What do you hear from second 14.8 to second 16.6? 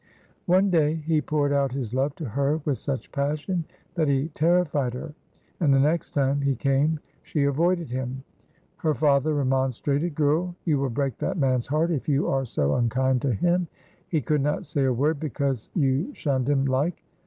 a word because you shunned